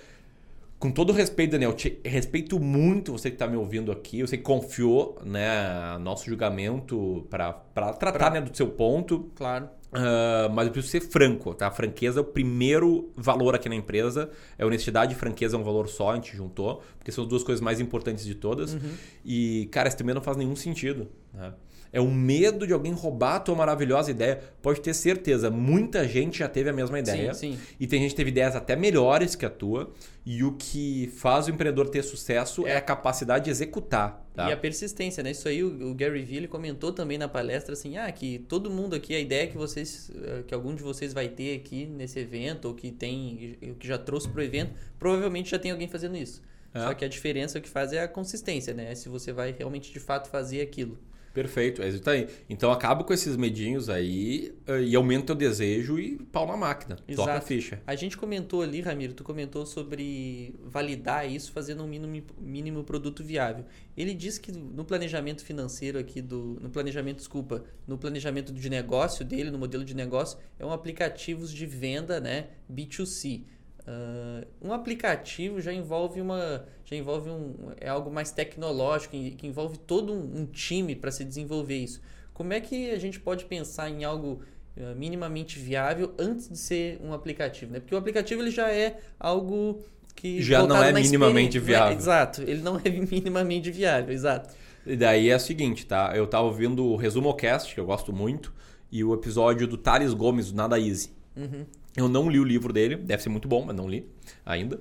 com 0.77 0.91
todo 0.91 1.11
respeito, 1.13 1.51
Daniel, 1.51 1.73
te 1.73 1.99
respeito 2.05 2.59
muito 2.59 3.11
você 3.13 3.29
que 3.29 3.35
está 3.35 3.47
me 3.47 3.57
ouvindo 3.57 3.91
aqui. 3.91 4.21
Você 4.21 4.37
que 4.37 4.43
confiou, 4.43 5.17
né, 5.23 5.97
nosso 5.99 6.25
julgamento 6.29 7.25
para 7.29 7.53
tratar 7.73 8.11
Pra- 8.11 8.29
né, 8.29 8.41
do 8.41 8.55
seu 8.55 8.67
ponto. 8.67 9.31
Claro. 9.35 9.69
Ah, 9.91 10.49
mas 10.53 10.67
eu 10.67 10.73
preciso 10.73 10.91
ser 10.91 11.09
franco, 11.09 11.53
tá? 11.55 11.67
A 11.67 11.71
franqueza 11.71 12.19
é 12.19 12.21
o 12.21 12.25
primeiro 12.25 13.09
valor 13.15 13.55
aqui 13.55 13.69
na 13.69 13.75
empresa. 13.75 14.29
É 14.57 14.65
honestidade 14.65 15.13
e 15.13 15.15
franqueza 15.15 15.55
é 15.55 15.59
um 15.59 15.63
valor 15.63 15.87
só, 15.87 16.11
a 16.11 16.15
gente 16.15 16.35
juntou, 16.35 16.83
porque 17.07 17.13
são 17.13 17.23
as 17.23 17.29
duas 17.29 17.41
coisas 17.41 17.61
mais 17.61 17.79
importantes 17.79 18.25
de 18.25 18.35
todas. 18.35 18.73
Uhum. 18.73 18.91
E, 19.23 19.69
cara, 19.71 19.87
esse 19.87 19.95
também 19.95 20.13
não 20.13 20.21
faz 20.21 20.35
nenhum 20.35 20.57
sentido. 20.57 21.07
Né? 21.33 21.53
É 21.93 22.01
o 22.01 22.11
medo 22.11 22.67
de 22.67 22.73
alguém 22.73 22.91
roubar 22.91 23.35
a 23.35 23.39
tua 23.39 23.55
maravilhosa 23.55 24.11
ideia. 24.11 24.41
Pode 24.61 24.81
ter 24.81 24.93
certeza, 24.93 25.49
muita 25.49 26.05
gente 26.05 26.39
já 26.39 26.49
teve 26.49 26.69
a 26.69 26.73
mesma 26.73 26.99
ideia. 26.99 27.33
Sim, 27.33 27.53
sim. 27.53 27.59
E 27.79 27.87
tem 27.87 28.01
gente 28.01 28.09
que 28.09 28.17
teve 28.17 28.29
ideias 28.29 28.57
até 28.57 28.75
melhores 28.75 29.35
que 29.35 29.45
a 29.45 29.49
tua. 29.49 29.89
E 30.25 30.43
o 30.43 30.51
que 30.51 31.09
faz 31.15 31.47
o 31.47 31.51
empreendedor 31.51 31.87
ter 31.87 32.03
sucesso 32.03 32.67
é, 32.67 32.75
a 32.75 32.81
capacidade 32.81 33.45
de 33.45 33.51
executar. 33.51 34.27
Tá? 34.35 34.49
E 34.49 34.51
a 34.51 34.57
persistência, 34.57 35.23
né? 35.23 35.31
Isso 35.31 35.47
aí 35.47 35.63
o, 35.63 35.91
o 35.91 35.95
Gary 35.95 36.21
Vee 36.23 36.35
ele 36.35 36.47
comentou 36.49 36.91
também 36.91 37.17
na 37.17 37.29
palestra 37.29 37.71
assim, 37.71 37.95
ah, 37.95 38.11
que 38.11 38.39
todo 38.39 38.69
mundo 38.69 38.93
aqui, 38.93 39.15
a 39.15 39.19
ideia 39.21 39.47
que 39.47 39.57
vocês, 39.57 40.11
eh, 40.13 40.43
que 40.45 40.53
algum 40.53 40.75
de 40.75 40.83
vocês 40.83 41.13
vai 41.13 41.29
ter 41.29 41.55
aqui 41.55 41.85
nesse 41.85 42.19
evento 42.19 42.65
ou 42.65 42.73
que 42.73 42.91
tem, 42.91 43.57
que 43.79 43.87
já 43.87 43.97
trouxe 43.97 44.27
pro 44.27 44.43
evento, 44.43 44.73
provavelmente 44.99 45.51
já 45.51 45.57
tem 45.57 45.71
alguém 45.71 45.87
fazendo 45.87 46.17
isso. 46.17 46.41
É. 46.73 46.79
Só 46.81 46.93
que 46.93 47.05
a 47.05 47.07
diferença 47.07 47.59
que 47.59 47.69
faz 47.69 47.93
é 47.93 48.01
a 48.01 48.07
consistência, 48.07 48.73
né? 48.73 48.93
Se 48.95 49.09
você 49.09 49.31
vai 49.31 49.51
realmente 49.51 49.91
de 49.91 49.99
fato 49.99 50.29
fazer 50.29 50.61
aquilo. 50.61 50.97
Perfeito, 51.37 51.83
é 51.83 51.89
isso 51.89 52.09
aí. 52.09 52.27
Então 52.49 52.71
acaba 52.71 53.03
com 53.03 53.13
esses 53.13 53.37
medinhos 53.37 53.89
aí 53.89 54.55
eh, 54.65 54.81
e 54.81 54.95
aumenta 54.95 55.33
o 55.33 55.35
desejo 55.35 55.99
e 55.99 56.17
pau 56.17 56.47
na 56.47 56.57
máquina. 56.57 56.95
Toca 56.95 57.09
a 57.09 57.35
Exato. 57.35 57.45
ficha. 57.45 57.79
A 57.85 57.95
gente 57.95 58.17
comentou 58.17 58.63
ali, 58.63 58.81
Ramiro, 58.81 59.13
tu 59.13 59.23
comentou 59.23 59.63
sobre 59.63 60.55
validar 60.65 61.31
isso 61.31 61.51
fazendo 61.51 61.83
um 61.83 61.87
mínimo, 61.87 62.25
mínimo 62.41 62.83
produto 62.83 63.23
viável. 63.23 63.65
Ele 63.95 64.15
diz 64.15 64.39
que 64.39 64.51
no 64.51 64.83
planejamento 64.83 65.45
financeiro 65.45 65.99
aqui 65.99 66.23
do. 66.23 66.57
No 66.59 66.71
planejamento, 66.71 67.17
desculpa, 67.17 67.63
no 67.85 67.99
planejamento 67.99 68.51
de 68.51 68.67
negócio 68.67 69.23
dele, 69.23 69.51
no 69.51 69.59
modelo 69.59 69.85
de 69.85 69.93
negócio, 69.93 70.39
é 70.57 70.65
um 70.65 70.71
aplicativo 70.71 71.45
de 71.45 71.65
venda, 71.67 72.19
né? 72.19 72.47
B2C. 72.67 73.43
Ah, 73.87 74.45
um 74.61 74.73
aplicativo 74.73 75.61
já 75.61 75.71
envolve 75.71 76.19
uma. 76.19 76.65
Já 76.83 76.95
envolve 76.95 77.29
um. 77.29 77.71
É 77.79 77.87
algo 77.87 78.11
mais 78.11 78.31
tecnológico, 78.31 79.11
que 79.11 79.47
envolve 79.47 79.77
todo 79.77 80.11
um, 80.11 80.41
um 80.41 80.45
time 80.45 80.95
para 80.95 81.09
se 81.09 81.23
desenvolver 81.23 81.77
isso. 81.77 82.01
Como 82.33 82.51
é 82.53 82.59
que 82.59 82.91
a 82.91 82.99
gente 82.99 83.19
pode 83.19 83.45
pensar 83.45 83.89
em 83.89 84.03
algo 84.03 84.41
eh, 84.75 84.93
minimamente 84.93 85.57
viável 85.57 86.13
antes 86.19 86.49
de 86.49 86.57
ser 86.57 86.99
um 87.01 87.13
aplicativo, 87.13 87.71
né? 87.71 87.79
Porque 87.79 87.95
o 87.95 87.97
aplicativo 87.97 88.41
ele 88.41 88.51
já 88.51 88.69
é 88.69 88.99
algo 89.19 89.81
que 90.15 90.41
Já 90.41 90.65
não 90.67 90.83
é 90.83 90.91
minimamente 90.91 91.57
experiência, 91.57 91.59
né? 91.61 91.65
viável. 91.65 91.97
Exato, 91.97 92.41
ele 92.43 92.61
não 92.61 92.79
é 92.83 92.89
minimamente 93.09 93.71
viável, 93.71 94.13
exato. 94.13 94.53
E 94.85 94.95
daí 94.95 95.29
é 95.29 95.35
o 95.35 95.39
seguinte, 95.39 95.85
tá? 95.85 96.13
Eu 96.15 96.27
tava 96.27 96.45
ouvindo 96.45 96.85
o 96.85 96.95
ResumoCast, 96.95 97.73
que 97.73 97.79
eu 97.79 97.85
gosto 97.85 98.13
muito, 98.13 98.53
e 98.91 99.03
o 99.03 99.13
episódio 99.13 99.67
do 99.67 99.77
Thales 99.77 100.13
Gomes, 100.13 100.51
do 100.51 100.57
Nada 100.57 100.79
Easy. 100.79 101.16
Uhum. 101.37 101.65
Eu 101.95 102.07
não 102.09 102.29
li 102.29 102.39
o 102.39 102.43
livro 102.43 102.73
dele, 102.73 102.95
deve 102.95 103.21
ser 103.23 103.29
muito 103.29 103.47
bom, 103.47 103.63
mas 103.65 103.75
não 103.75 103.87
li 103.87 104.05
ainda. 104.45 104.79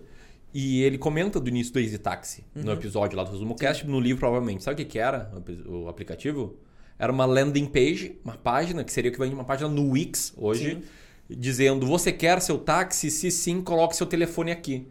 E 0.55 0.83
ele 0.83 0.97
comenta 0.97 1.39
do 1.39 1.49
início 1.49 1.73
do 1.73 1.81
Easy 1.81 1.99
Taxi, 1.99 2.45
no 2.55 2.73
episódio 2.73 3.17
lá 3.17 3.25
do 3.25 3.31
ResumoCast, 3.33 3.87
no 3.87 4.01
livro 4.01 4.21
provavelmente. 4.21 4.65
Sabe 4.65 4.75
o 4.75 4.77
que, 4.85 4.93
que 4.93 4.99
era 4.99 5.31
o 5.35 5.39
ap- 5.39 5.67
o 5.69 5.89
aplicativo? 5.89 6.57
Era 6.99 7.13
uma 7.13 7.27
landing 7.27 7.67
page, 7.67 8.17
uma 8.25 8.37
página, 8.39 8.83
que 8.83 8.91
seria 8.93 9.11
o 9.11 9.13
equivalente 9.13 9.35
de 9.35 9.39
uma 9.41 9.45
página 9.45 9.69
no 9.69 9.91
Wix 9.91 10.33
hoje, 10.37 10.71
Sim. 10.77 10.83
dizendo: 11.29 11.87
você 11.87 12.11
quer 12.11 12.41
seu 12.41 12.57
táxi? 12.59 13.11
Se 13.11 13.31
sim, 13.31 13.61
coloque 13.61 13.95
seu 13.97 14.07
telefone 14.07 14.51
aqui. 14.51 14.87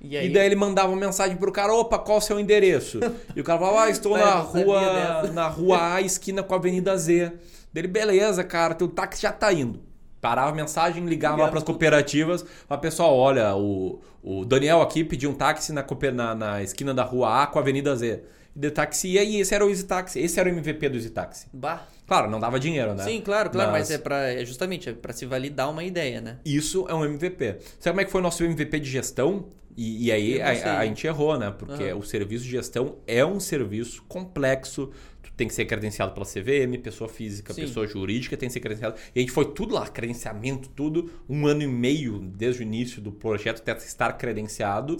E, 0.00 0.08
E, 0.12 0.16
aí, 0.18 0.30
daí 0.32 0.44
ele 0.46 0.56
mandava 0.56 0.88
uma 0.92 1.00
mensagem 1.00 1.36
pro 1.38 1.50
cara, 1.50 1.72
opa, 1.72 1.98
qual 1.98 2.18
o 2.18 2.20
seu 2.20 2.38
endereço? 2.38 3.00
e 3.34 3.40
o 3.40 3.44
cara 3.44 3.58
falava, 3.58 3.84
ah, 3.84 3.90
estou 3.90 4.16
na 4.16 4.34
rua, 4.40 5.32
na 5.32 5.48
rua 5.48 5.94
A, 5.94 6.00
esquina 6.02 6.42
com 6.42 6.54
a 6.54 6.58
Avenida 6.58 6.96
Z. 6.98 7.32
Dele, 7.72 7.88
beleza, 7.88 8.44
cara, 8.44 8.74
teu 8.74 8.88
táxi 8.88 9.22
já 9.22 9.32
tá 9.32 9.52
indo. 9.52 9.80
Parava 10.20 10.50
a 10.50 10.54
mensagem, 10.54 11.04
ligava 11.06 11.42
lá 11.42 11.48
pras 11.48 11.62
pro- 11.62 11.72
cooperativas. 11.74 12.44
Falava, 12.66 12.82
pessoal, 12.82 13.16
olha, 13.16 13.54
o, 13.54 14.00
o 14.22 14.44
Daniel 14.44 14.82
aqui 14.82 15.04
pediu 15.04 15.30
um 15.30 15.34
táxi 15.34 15.72
na, 15.72 15.84
na, 16.12 16.34
na 16.34 16.62
esquina 16.62 16.92
da 16.92 17.04
rua 17.04 17.42
A 17.42 17.46
com 17.46 17.58
a 17.58 17.62
Avenida 17.62 17.94
Z. 17.94 18.22
E 18.56 18.60
de 18.60 18.70
táxi 18.72 19.16
e 19.16 19.40
esse 19.40 19.54
era 19.54 19.64
o 19.64 19.68
Easy 19.68 19.84
Taxi. 19.84 20.18
Esse 20.18 20.40
era 20.40 20.48
o 20.48 20.52
MVP 20.52 20.88
do 20.88 20.96
Easy 20.96 21.10
Taxi. 21.10 21.46
Bah. 21.52 21.86
Claro, 22.08 22.28
não 22.28 22.40
dava 22.40 22.58
dinheiro, 22.58 22.94
né? 22.94 23.04
Sim, 23.04 23.20
claro, 23.20 23.50
claro, 23.50 23.70
mas, 23.70 23.90
é 23.90 23.98
para 23.98 24.32
é 24.32 24.44
justamente 24.44 24.88
é 24.88 24.92
para 24.92 25.12
se 25.12 25.26
validar 25.26 25.70
uma 25.70 25.84
ideia, 25.84 26.20
né? 26.20 26.38
Isso 26.44 26.86
é 26.88 26.94
um 26.94 27.04
MVP. 27.04 27.58
Sabe 27.78 27.92
como 27.92 28.00
é 28.00 28.04
que 28.04 28.10
foi 28.10 28.20
o 28.20 28.24
nosso 28.24 28.42
MVP 28.42 28.80
de 28.80 28.90
gestão? 28.90 29.46
E, 29.76 30.06
e 30.06 30.12
aí 30.12 30.42
a, 30.42 30.80
a 30.80 30.86
gente 30.86 31.06
errou, 31.06 31.38
né? 31.38 31.54
Porque 31.56 31.84
Aham. 31.84 31.98
o 31.98 32.02
serviço 32.02 32.44
de 32.44 32.50
gestão 32.50 32.96
é 33.06 33.24
um 33.24 33.38
serviço 33.38 34.02
complexo. 34.08 34.90
Tem 35.38 35.46
que 35.48 35.54
ser 35.54 35.64
credenciado 35.66 36.12
pela 36.12 36.26
CVM, 36.26 36.76
pessoa 36.82 37.08
física, 37.08 37.54
Sim. 37.54 37.62
pessoa 37.62 37.86
jurídica 37.86 38.36
tem 38.36 38.48
que 38.48 38.52
ser 38.52 38.60
credenciado. 38.60 38.96
E 39.14 39.20
a 39.20 39.22
gente 39.22 39.32
foi 39.32 39.46
tudo 39.52 39.72
lá, 39.72 39.86
credenciamento, 39.86 40.68
tudo, 40.68 41.10
um 41.28 41.46
ano 41.46 41.62
e 41.62 41.66
meio 41.66 42.18
desde 42.18 42.60
o 42.60 42.64
início 42.64 43.00
do 43.00 43.12
projeto 43.12 43.60
até 43.60 43.72
estar 43.76 44.12
credenciado 44.14 44.96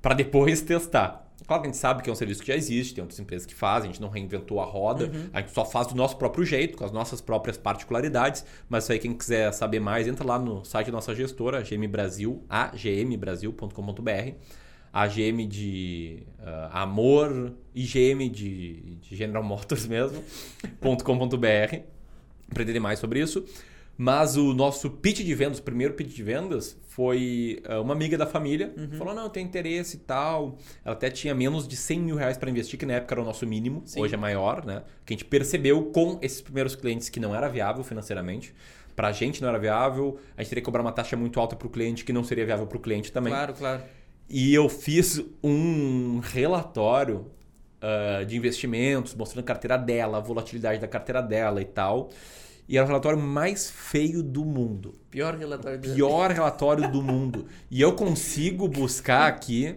para 0.00 0.14
depois 0.14 0.60
testar. 0.62 1.20
Claro 1.44 1.62
que 1.62 1.68
a 1.68 1.72
gente 1.72 1.80
sabe 1.80 2.02
que 2.04 2.08
é 2.08 2.12
um 2.12 2.16
serviço 2.16 2.40
que 2.42 2.46
já 2.46 2.54
existe, 2.56 2.94
tem 2.94 3.02
outras 3.02 3.18
empresas 3.18 3.44
que 3.44 3.52
fazem, 3.54 3.90
a 3.90 3.92
gente 3.92 4.00
não 4.00 4.08
reinventou 4.08 4.60
a 4.60 4.64
roda, 4.64 5.06
Uhum. 5.06 5.28
a 5.32 5.40
gente 5.40 5.50
só 5.52 5.64
faz 5.64 5.88
do 5.88 5.96
nosso 5.96 6.16
próprio 6.16 6.44
jeito, 6.44 6.78
com 6.78 6.84
as 6.84 6.92
nossas 6.92 7.20
próprias 7.20 7.56
particularidades. 7.58 8.44
Mas 8.68 8.84
isso 8.84 8.92
aí, 8.92 9.00
quem 9.00 9.12
quiser 9.12 9.52
saber 9.52 9.80
mais, 9.80 10.06
entra 10.06 10.24
lá 10.24 10.38
no 10.38 10.64
site 10.64 10.86
da 10.86 10.92
nossa 10.92 11.12
gestora, 11.12 11.58
AGM 11.58 11.88
Brasil, 11.88 12.44
agmbrasil.com.br. 12.48 14.34
AGM 14.92 15.46
de 15.46 16.22
ah, 16.40 16.82
amor, 16.82 17.52
IGM 17.74 18.28
de, 18.28 18.96
de 18.96 19.16
General 19.16 19.42
Motors 19.42 19.86
mesmo, 19.86 20.22
.com.br 20.80 21.76
para 22.52 22.62
entender 22.62 22.80
mais 22.80 22.98
sobre 22.98 23.20
isso. 23.20 23.44
Mas 23.96 24.36
o 24.36 24.54
nosso 24.54 24.90
pitch 24.90 25.20
de 25.20 25.34
vendas, 25.34 25.58
o 25.58 25.62
primeiro 25.62 25.94
pitch 25.94 26.14
de 26.14 26.22
vendas, 26.22 26.76
foi 26.88 27.62
ah, 27.66 27.80
uma 27.80 27.94
amiga 27.94 28.18
da 28.18 28.26
família. 28.26 28.72
Uhum. 28.76 28.98
Falou, 28.98 29.14
não, 29.14 29.24
eu 29.24 29.30
tenho 29.30 29.46
interesse 29.46 29.96
e 29.96 30.00
tal. 30.00 30.58
Ela 30.84 30.94
até 30.94 31.10
tinha 31.10 31.34
menos 31.34 31.68
de 31.68 31.76
100 31.76 32.00
mil 32.00 32.16
reais 32.16 32.36
para 32.36 32.50
investir, 32.50 32.78
que 32.78 32.84
na 32.86 32.94
época 32.94 33.14
era 33.14 33.22
o 33.22 33.24
nosso 33.24 33.46
mínimo. 33.46 33.82
Sim. 33.84 34.00
Hoje 34.00 34.14
é 34.14 34.18
maior, 34.18 34.64
né? 34.64 34.82
Que 35.06 35.12
a 35.12 35.16
gente 35.16 35.24
percebeu 35.24 35.84
com 35.86 36.18
esses 36.20 36.40
primeiros 36.40 36.74
clientes 36.74 37.08
que 37.08 37.20
não 37.20 37.34
era 37.34 37.48
viável 37.48 37.84
financeiramente. 37.84 38.54
Pra 38.96 39.12
gente 39.12 39.40
não 39.40 39.48
era 39.48 39.58
viável. 39.58 40.18
A 40.36 40.42
gente 40.42 40.50
teria 40.50 40.62
que 40.62 40.66
cobrar 40.66 40.82
uma 40.82 40.92
taxa 40.92 41.16
muito 41.16 41.38
alta 41.40 41.56
pro 41.56 41.70
cliente, 41.70 42.04
que 42.04 42.12
não 42.12 42.24
seria 42.24 42.44
viável 42.44 42.66
pro 42.66 42.78
cliente 42.78 43.10
também. 43.12 43.32
Claro, 43.32 43.54
claro. 43.54 43.82
E 44.28 44.54
eu 44.54 44.68
fiz 44.68 45.22
um 45.42 46.20
relatório 46.20 47.26
ah, 47.82 48.22
de 48.22 48.36
investimentos, 48.36 49.12
mostrando 49.12 49.44
a 49.44 49.46
carteira 49.46 49.76
dela, 49.76 50.18
a 50.18 50.20
volatilidade 50.20 50.80
da 50.80 50.86
carteira 50.86 51.20
dela 51.20 51.60
e 51.60 51.64
tal. 51.64 52.10
E 52.68 52.76
era 52.78 52.84
o 52.84 52.88
relatório 52.88 53.18
mais 53.18 53.68
feio 53.68 54.22
do 54.22 54.44
mundo. 54.44 54.94
Pior 55.10 55.34
relatório 55.34 55.80
do 55.80 55.92
Pior 55.92 56.30
relatório 56.30 56.90
do 56.92 57.02
mundo. 57.02 57.46
E 57.68 57.80
eu 57.80 57.94
consigo 57.94 58.68
buscar 58.68 59.26
aqui 59.26 59.74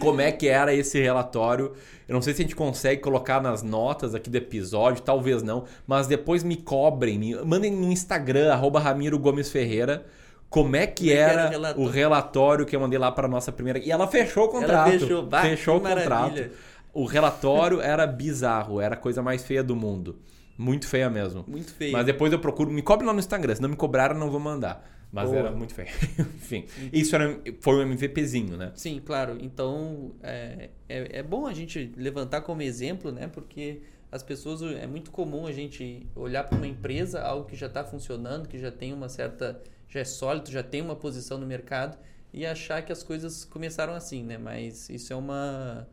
como 0.00 0.20
é 0.20 0.32
que 0.32 0.48
era 0.48 0.74
esse 0.74 1.00
relatório. 1.00 1.72
Eu 2.08 2.14
não 2.14 2.20
sei 2.20 2.34
se 2.34 2.42
a 2.42 2.44
gente 2.44 2.56
consegue 2.56 3.00
colocar 3.00 3.40
nas 3.40 3.62
notas 3.62 4.12
aqui 4.12 4.28
do 4.28 4.36
episódio, 4.36 5.00
talvez 5.00 5.40
não, 5.40 5.66
mas 5.86 6.08
depois 6.08 6.42
me 6.42 6.56
cobrem, 6.56 7.16
me 7.16 7.36
mandem 7.44 7.70
no 7.70 7.92
Instagram, 7.92 8.52
arroba 8.52 8.80
Ramiro 8.80 9.18
Gomes 9.18 9.50
Ferreira, 9.52 10.04
como 10.50 10.76
é 10.76 10.86
que 10.86 11.04
Como 11.04 11.10
é 11.12 11.14
que 11.14 11.18
era 11.18 11.32
era 11.32 11.46
o 11.46 11.50
relatório? 11.50 11.80
o 11.82 11.86
relatório 11.88 12.66
que 12.66 12.76
eu 12.76 12.80
mandei 12.80 12.98
lá 12.98 13.10
para 13.10 13.26
nossa 13.28 13.50
primeira. 13.52 13.78
E 13.78 13.90
ela 13.90 14.06
fechou 14.06 14.42
o 14.44 14.50
Ela 14.50 14.60
contrato. 14.60 14.90
fechou. 14.98 15.26
Bah, 15.26 15.42
fechou 15.42 15.76
o 15.76 15.80
contrato. 15.80 16.08
maravilha. 16.08 16.52
O 16.92 17.04
relatório 17.04 17.80
era 17.82 18.06
bizarro, 18.06 18.80
era 18.80 18.94
a 18.94 18.98
coisa 18.98 19.22
mais 19.22 19.44
feia 19.44 19.62
do 19.62 19.74
mundo. 19.76 20.18
Muito 20.58 20.86
feia 20.86 21.08
mesmo. 21.08 21.44
Muito 21.48 21.72
feio. 21.72 21.92
Mas 21.92 22.04
depois 22.04 22.32
eu 22.32 22.38
procuro, 22.38 22.70
me 22.70 22.82
cobre 22.82 23.06
lá 23.06 23.12
no 23.14 23.18
Instagram, 23.20 23.54
se 23.54 23.62
não 23.62 23.68
me 23.70 23.76
cobraram, 23.76 24.18
não 24.18 24.30
vou 24.30 24.40
mandar. 24.40 24.84
Mas 25.12 25.28
Boa. 25.28 25.38
era 25.40 25.50
muito 25.50 25.74
feio. 25.74 25.88
Enfim, 26.36 26.66
isso 26.92 27.14
era, 27.16 27.40
foi 27.60 27.76
um 27.76 27.82
MVPzinho, 27.82 28.56
né? 28.56 28.70
Sim, 28.74 29.00
claro. 29.04 29.38
Então 29.40 30.12
é, 30.22 30.70
é, 30.88 31.18
é 31.18 31.22
bom 31.22 31.46
a 31.46 31.52
gente 31.54 31.92
levantar 31.96 32.42
como 32.42 32.60
exemplo, 32.62 33.10
né? 33.10 33.26
Porque 33.26 33.80
as 34.12 34.22
pessoas 34.22 34.60
é 34.62 34.86
muito 34.86 35.10
comum 35.10 35.46
a 35.46 35.52
gente 35.52 36.06
olhar 36.14 36.44
para 36.44 36.56
uma 36.58 36.66
empresa, 36.66 37.22
algo 37.22 37.44
que 37.46 37.56
já 37.56 37.66
está 37.66 37.82
funcionando, 37.84 38.48
que 38.48 38.58
já 38.58 38.70
tem 38.70 38.92
uma 38.92 39.08
certa, 39.08 39.60
já 39.90 40.00
é 40.00 40.04
sólido, 40.04 40.50
já 40.50 40.62
tem 40.62 40.80
uma 40.80 40.96
posição 40.96 41.36
no 41.36 41.46
mercado 41.46 41.98
e 42.32 42.46
achar 42.46 42.80
que 42.82 42.92
as 42.92 43.02
coisas 43.02 43.44
começaram 43.44 43.92
assim, 43.92 44.22
né? 44.22 44.38
Mas 44.38 44.88
isso 44.88 45.12
é 45.12 45.16
uma 45.16 45.86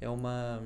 é 0.00 0.08
uma 0.08 0.62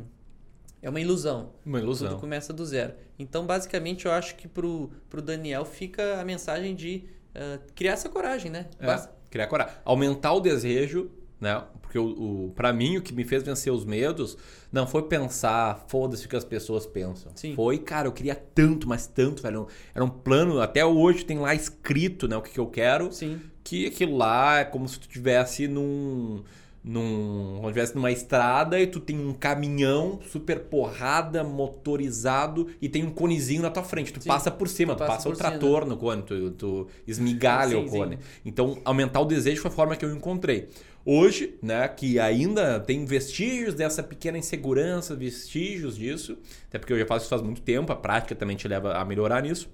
é 0.82 0.88
uma 0.90 1.00
ilusão. 1.00 1.50
Uma 1.64 1.78
Tudo 1.78 1.86
ilusão. 1.86 2.20
começa 2.20 2.52
do 2.52 2.64
zero. 2.64 2.94
Então, 3.18 3.46
basicamente, 3.46 4.04
eu 4.04 4.12
acho 4.12 4.34
que 4.36 4.46
pro, 4.46 4.90
pro 5.08 5.22
Daniel 5.22 5.64
fica 5.64 6.20
a 6.20 6.24
mensagem 6.24 6.74
de 6.76 7.04
ah, 7.34 7.58
criar 7.74 7.92
essa 7.94 8.08
coragem, 8.10 8.50
né? 8.50 8.66
É, 8.78 8.84
Basta- 8.86 9.10
criar 9.30 9.46
coragem. 9.46 9.74
Aumentar 9.82 10.34
o 10.34 10.40
desejo, 10.40 11.10
né? 11.44 11.62
Porque 11.80 11.98
o, 11.98 12.06
o, 12.46 12.52
pra 12.56 12.72
mim, 12.72 12.96
o 12.96 13.02
que 13.02 13.14
me 13.14 13.22
fez 13.22 13.42
vencer 13.44 13.72
os 13.72 13.84
medos 13.84 14.36
não 14.72 14.84
foi 14.86 15.02
pensar, 15.04 15.84
foda-se 15.86 16.26
o 16.26 16.28
que 16.28 16.34
as 16.34 16.44
pessoas 16.44 16.84
pensam. 16.86 17.30
Sim. 17.36 17.54
Foi, 17.54 17.78
cara, 17.78 18.08
eu 18.08 18.12
queria 18.12 18.34
tanto, 18.34 18.88
mas 18.88 19.06
tanto, 19.06 19.40
velho. 19.42 19.68
Era 19.94 20.04
um 20.04 20.08
plano, 20.10 20.60
até 20.60 20.84
hoje 20.84 21.24
tem 21.24 21.38
lá 21.38 21.54
escrito, 21.54 22.26
né? 22.26 22.36
O 22.36 22.42
que, 22.42 22.50
que 22.50 22.58
eu 22.58 22.66
quero. 22.66 23.12
Sim. 23.12 23.40
que 23.62 23.86
aquilo 23.86 24.16
lá 24.16 24.58
é 24.58 24.64
como 24.64 24.88
se 24.88 24.98
tu 24.98 25.02
estivesse 25.06 25.68
num. 25.68 26.42
num. 26.82 27.52
Como 27.56 27.62
se 27.62 27.68
estivesse 27.68 27.94
numa 27.94 28.10
estrada 28.10 28.80
e 28.80 28.86
tu 28.88 28.98
tem 28.98 29.16
um 29.18 29.32
caminhão 29.32 30.18
super 30.32 30.60
porrada, 30.64 31.44
motorizado, 31.44 32.66
e 32.82 32.88
tem 32.88 33.04
um 33.04 33.10
conezinho 33.10 33.62
na 33.62 33.70
tua 33.70 33.82
frente. 33.84 34.12
Tu 34.12 34.20
Sim, 34.20 34.28
passa 34.28 34.50
por 34.50 34.68
cima, 34.68 34.94
tu 34.94 34.98
passa 34.98 35.12
passa 35.12 35.28
o 35.28 35.32
por 35.32 35.36
cima. 35.36 35.50
trator 35.50 35.86
no 35.86 35.96
cone, 35.96 36.22
tu, 36.22 36.50
tu 36.52 36.86
esmigalha 37.06 37.76
Sim, 37.78 37.84
o 37.84 37.88
sim. 37.88 37.98
cone. 37.98 38.18
Então, 38.44 38.78
aumentar 38.84 39.20
o 39.20 39.24
desejo 39.24 39.62
foi 39.62 39.70
a 39.70 39.74
forma 39.74 39.96
que 39.96 40.04
eu 40.04 40.14
encontrei. 40.14 40.68
Hoje, 41.06 41.58
né, 41.60 41.86
que 41.86 42.18
ainda 42.18 42.80
tem 42.80 43.04
vestígios 43.04 43.74
dessa 43.74 44.02
pequena 44.02 44.38
insegurança, 44.38 45.14
vestígios 45.14 45.96
disso, 45.96 46.38
até 46.68 46.78
porque 46.78 46.92
eu 46.92 46.98
já 46.98 47.06
faço 47.06 47.24
isso 47.24 47.30
faz 47.30 47.42
muito 47.42 47.60
tempo, 47.60 47.92
a 47.92 47.96
prática 47.96 48.34
também 48.34 48.56
te 48.56 48.66
leva 48.66 48.94
a 48.94 49.04
melhorar 49.04 49.42
nisso. 49.42 49.68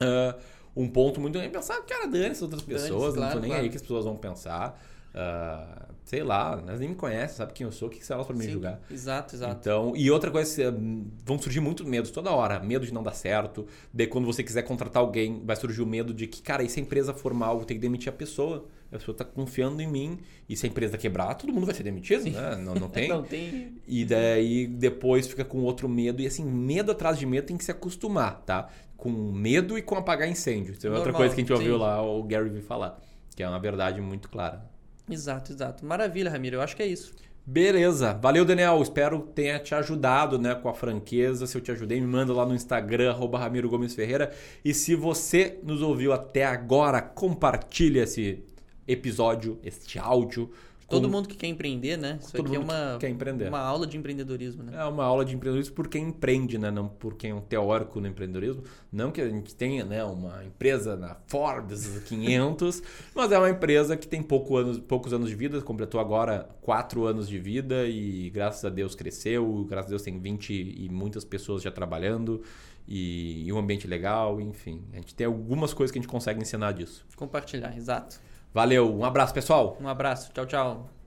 Ah, 0.00 0.36
um 0.74 0.88
ponto 0.88 1.20
muito 1.20 1.38
é 1.38 1.48
pensar, 1.48 1.80
cara, 1.82 2.06
dane 2.06 2.26
essas 2.26 2.42
outras 2.42 2.62
pessoas, 2.62 3.14
não 3.14 3.22
claro, 3.22 3.34
tô 3.34 3.40
nem 3.40 3.50
claro. 3.50 3.62
aí 3.62 3.68
que 3.68 3.76
as 3.76 3.82
pessoas 3.82 4.04
vão 4.04 4.16
pensar. 4.16 4.80
Ah, 5.14 5.86
sei 6.04 6.24
lá, 6.24 6.60
elas 6.66 6.80
nem 6.80 6.88
me 6.88 6.94
conhecem, 6.96 7.36
sabe 7.36 7.52
quem 7.52 7.64
eu 7.64 7.70
sou, 7.70 7.88
o 7.88 7.90
que 7.90 8.00
elas 8.12 8.26
pra 8.26 8.34
me 8.34 8.48
julgar. 8.50 8.80
Exato, 8.90 9.36
exato. 9.36 9.56
Então, 9.60 9.92
e 9.94 10.10
outra 10.10 10.30
coisa, 10.30 10.72
hum, 10.72 11.08
vão 11.24 11.38
surgir 11.38 11.60
muitos 11.60 11.86
medos 11.86 12.10
toda 12.10 12.32
hora. 12.32 12.58
Medo 12.58 12.84
de 12.84 12.92
não 12.92 13.02
dar 13.02 13.14
certo. 13.14 13.66
Daí, 13.92 14.06
quando 14.06 14.24
você 14.24 14.42
quiser 14.42 14.62
contratar 14.62 15.00
alguém, 15.00 15.42
vai 15.44 15.54
surgir 15.54 15.82
o 15.82 15.86
medo 15.86 16.12
de 16.12 16.26
que, 16.26 16.42
cara, 16.42 16.62
e 16.64 16.68
se 16.68 16.80
a 16.80 16.82
empresa 16.82 17.14
for 17.14 17.32
mal, 17.32 17.52
eu 17.52 17.58
vou 17.58 17.64
ter 17.64 17.74
que 17.74 17.80
demitir 17.80 18.08
a 18.08 18.16
pessoa. 18.16 18.66
A 18.92 18.98
pessoa 18.98 19.16
tá 19.16 19.24
confiando 19.24 19.80
em 19.82 19.86
mim. 19.86 20.18
E 20.48 20.56
se 20.56 20.66
a 20.66 20.68
empresa 20.68 20.96
quebrar, 20.96 21.34
todo 21.34 21.52
mundo 21.52 21.66
vai 21.66 21.74
ser 21.74 21.82
demitido, 21.82 22.30
né? 22.30 22.56
Não, 22.56 22.74
não 22.74 22.88
tem. 22.88 23.08
Não 23.14 23.22
tem. 23.22 23.74
E 23.86 24.04
daí 24.04 24.66
depois 24.66 25.26
fica 25.26 25.44
com 25.44 25.58
outro 25.62 25.88
medo. 25.88 26.22
E 26.22 26.26
assim, 26.26 26.44
medo 26.44 26.92
atrás 26.92 27.18
de 27.18 27.26
medo 27.26 27.46
tem 27.46 27.56
que 27.56 27.64
se 27.64 27.70
acostumar, 27.70 28.42
tá? 28.42 28.68
Com 28.96 29.10
medo 29.10 29.76
e 29.76 29.82
com 29.82 29.96
apagar 29.96 30.28
incêndio. 30.28 30.72
Isso 30.72 30.86
é 30.86 30.90
outra 30.90 31.06
Normal, 31.06 31.20
coisa 31.20 31.34
que 31.34 31.40
a 31.40 31.44
gente 31.44 31.52
ouviu 31.52 31.74
sim. 31.74 31.80
lá 31.80 32.02
o 32.02 32.22
Gary 32.22 32.48
Vee 32.48 32.62
falar. 32.62 33.00
Que 33.34 33.42
é 33.42 33.48
uma 33.48 33.58
verdade 33.58 34.00
muito 34.00 34.28
clara. 34.28 34.64
Exato, 35.10 35.52
exato. 35.52 35.84
Maravilha, 35.84 36.30
Ramiro. 36.30 36.56
Eu 36.56 36.62
acho 36.62 36.76
que 36.76 36.82
é 36.82 36.86
isso. 36.86 37.14
Beleza. 37.46 38.14
Valeu, 38.14 38.44
Daniel. 38.44 38.80
Espero 38.80 39.20
que 39.20 39.32
tenha 39.32 39.58
te 39.58 39.74
ajudado 39.74 40.38
né, 40.38 40.54
com 40.54 40.68
a 40.68 40.74
franqueza. 40.74 41.46
Se 41.46 41.56
eu 41.56 41.60
te 41.60 41.70
ajudei, 41.70 42.00
me 42.00 42.06
manda 42.06 42.32
lá 42.32 42.46
no 42.46 42.54
Instagram, 42.54 43.10
arroba 43.10 43.38
Ramiro 43.38 43.68
Gomes 43.68 43.94
Ferreira. 43.94 44.32
E 44.64 44.72
se 44.72 44.94
você 44.94 45.58
nos 45.62 45.82
ouviu 45.82 46.12
até 46.12 46.44
agora, 46.44 47.02
compartilhe 47.02 47.98
esse 47.98 48.42
episódio, 48.86 49.58
este 49.62 49.98
áudio. 49.98 50.46
com- 50.86 50.96
Todo 50.96 51.08
mundo 51.08 51.26
que 51.26 51.34
quer 51.34 51.46
empreender, 51.46 51.96
né? 51.96 52.18
Isso 52.20 52.30
Todo 52.36 52.46
aqui 52.46 52.56
é 52.56 52.58
mundo 52.58 52.68
que 52.68 52.74
uma, 52.74 52.98
quer 52.98 53.08
empreender. 53.08 53.48
uma 53.48 53.58
aula 53.58 53.86
de 53.86 53.96
empreendedorismo, 53.96 54.62
né? 54.62 54.72
É 54.76 54.84
uma 54.84 55.02
aula 55.02 55.24
de 55.24 55.34
empreendedorismo 55.34 55.74
por 55.74 55.88
quem 55.88 56.08
empreende, 56.08 56.58
né? 56.58 56.70
Não 56.70 56.86
por 56.86 57.14
quem 57.14 57.30
é 57.30 57.34
um 57.34 57.40
teórico 57.40 58.00
no 58.02 58.06
empreendedorismo. 58.06 58.62
Não 58.92 59.10
que 59.10 59.22
a 59.22 59.28
gente 59.28 59.54
tenha 59.54 59.82
né, 59.86 60.04
uma 60.04 60.44
empresa 60.44 60.94
na 60.94 61.16
Forbes 61.26 62.00
500, 62.06 62.82
mas 63.16 63.32
é 63.32 63.38
uma 63.38 63.48
empresa 63.48 63.96
que 63.96 64.06
tem 64.06 64.22
pouco 64.22 64.58
anos, 64.58 64.78
poucos 64.78 65.14
anos 65.14 65.30
de 65.30 65.34
vida, 65.34 65.58
completou 65.62 65.98
agora 65.98 66.50
quatro 66.60 67.06
anos 67.06 67.26
de 67.28 67.38
vida 67.38 67.86
e 67.86 68.28
graças 68.28 68.62
a 68.64 68.68
Deus 68.68 68.94
cresceu. 68.94 69.64
Graças 69.68 69.86
a 69.86 69.90
Deus 69.90 70.02
tem 70.02 70.18
20 70.18 70.52
e 70.52 70.88
muitas 70.90 71.24
pessoas 71.24 71.62
já 71.62 71.70
trabalhando 71.70 72.42
e, 72.86 73.42
e 73.46 73.50
um 73.52 73.56
ambiente 73.58 73.86
legal, 73.86 74.38
enfim. 74.38 74.82
A 74.92 74.96
gente 74.96 75.14
tem 75.14 75.26
algumas 75.26 75.72
coisas 75.72 75.90
que 75.90 75.98
a 75.98 76.02
gente 76.02 76.10
consegue 76.10 76.42
ensinar 76.42 76.72
disso. 76.72 77.06
Compartilhar, 77.16 77.74
exato. 77.74 78.20
Valeu, 78.54 78.90
um 78.90 79.04
abraço, 79.04 79.34
pessoal! 79.34 79.76
Um 79.80 79.88
abraço. 79.88 80.32
Tchau, 80.32 80.46
tchau. 80.46 81.03